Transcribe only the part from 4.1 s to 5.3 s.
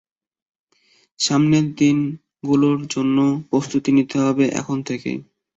হবে এখন থেকেই।